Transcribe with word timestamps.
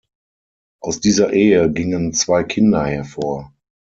Aus 0.81 0.99
dieser 0.99 1.31
Ehe 1.31 1.71
gingen 1.71 2.11
zwei 2.15 2.43
Kinder 2.43 2.87
hervor. 2.87 3.53